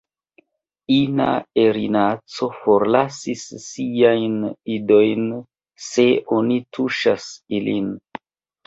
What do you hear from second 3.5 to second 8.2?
siajn idojn se oni tuŝas ilin.